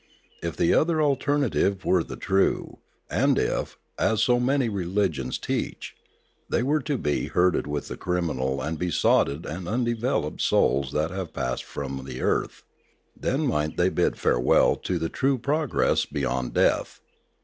If 0.41 0.57
the 0.57 0.73
other 0.73 0.99
alternative 0.99 1.85
were 1.85 2.03
the 2.03 2.15
true, 2.15 2.79
and 3.07 3.37
if, 3.37 3.77
as 3.99 4.23
so 4.23 4.39
many 4.39 4.67
religions 4.67 5.37
teach, 5.37 5.95
they 6.49 6.63
were 6.63 6.81
to 6.81 6.97
be 6.97 7.27
herded 7.27 7.67
with 7.67 7.87
the 7.87 7.97
criminal 7.97 8.63
and 8.63 8.79
besotted 8.79 9.45
and 9.45 9.67
undeveloped 9.67 10.41
souls 10.41 10.91
that 10.93 11.11
have 11.11 11.33
passed 11.33 11.63
from 11.65 12.03
the 12.05 12.19
earth, 12.19 12.63
then 13.15 13.45
might 13.45 13.77
they 13.77 13.89
bid 13.89 14.17
farewell 14.17 14.75
to 14.77 15.07
true 15.07 15.37
progress 15.37 16.05
beyond 16.07 16.55
death. 16.55 16.99